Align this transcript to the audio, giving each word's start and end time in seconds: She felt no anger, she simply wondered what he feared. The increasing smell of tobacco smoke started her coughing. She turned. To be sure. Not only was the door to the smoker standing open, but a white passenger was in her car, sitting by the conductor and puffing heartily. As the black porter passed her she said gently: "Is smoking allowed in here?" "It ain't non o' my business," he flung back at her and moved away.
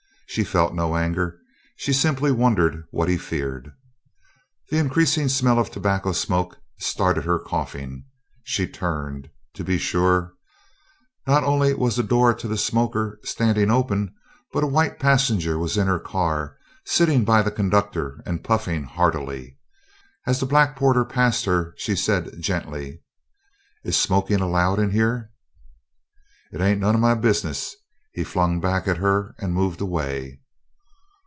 She 0.27 0.45
felt 0.45 0.73
no 0.73 0.95
anger, 0.95 1.41
she 1.75 1.91
simply 1.91 2.31
wondered 2.31 2.85
what 2.89 3.09
he 3.09 3.17
feared. 3.17 3.73
The 4.69 4.77
increasing 4.77 5.27
smell 5.27 5.59
of 5.59 5.69
tobacco 5.71 6.13
smoke 6.13 6.57
started 6.79 7.25
her 7.25 7.37
coughing. 7.37 8.05
She 8.45 8.65
turned. 8.65 9.29
To 9.55 9.65
be 9.65 9.77
sure. 9.77 10.31
Not 11.27 11.43
only 11.43 11.73
was 11.73 11.97
the 11.97 12.03
door 12.03 12.33
to 12.33 12.47
the 12.47 12.57
smoker 12.57 13.19
standing 13.25 13.69
open, 13.69 14.15
but 14.53 14.63
a 14.63 14.67
white 14.67 14.99
passenger 14.99 15.59
was 15.59 15.75
in 15.75 15.87
her 15.87 15.99
car, 15.99 16.57
sitting 16.85 17.25
by 17.25 17.41
the 17.41 17.51
conductor 17.51 18.23
and 18.25 18.41
puffing 18.41 18.85
heartily. 18.85 19.57
As 20.25 20.39
the 20.39 20.45
black 20.45 20.77
porter 20.77 21.03
passed 21.03 21.43
her 21.43 21.73
she 21.75 21.93
said 21.93 22.39
gently: 22.41 23.01
"Is 23.83 23.97
smoking 23.97 24.39
allowed 24.39 24.79
in 24.79 24.91
here?" 24.91 25.31
"It 26.53 26.61
ain't 26.61 26.79
non 26.79 26.95
o' 26.95 26.99
my 26.99 27.15
business," 27.15 27.75
he 28.13 28.25
flung 28.25 28.59
back 28.59 28.89
at 28.89 28.97
her 28.97 29.33
and 29.39 29.53
moved 29.53 29.79
away. 29.79 30.37